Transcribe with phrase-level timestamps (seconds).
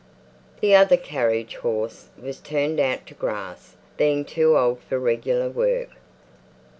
[0.61, 5.89] The other carriage horse was turned out to grass; being too old for regular work.